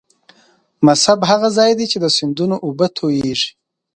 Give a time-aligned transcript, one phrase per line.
[0.85, 3.49] مصب هغه ځاي دې چې د سیندونو اوبه تویږي.